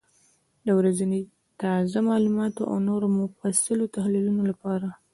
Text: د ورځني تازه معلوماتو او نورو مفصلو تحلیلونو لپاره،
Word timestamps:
د 0.65 0.67
ورځني 0.79 1.21
تازه 1.61 1.99
معلوماتو 2.09 2.63
او 2.71 2.77
نورو 2.87 3.07
مفصلو 3.21 3.91
تحلیلونو 3.95 4.41
لپاره، 4.51 4.87